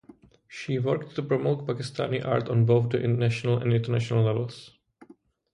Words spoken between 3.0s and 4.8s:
national and international levels.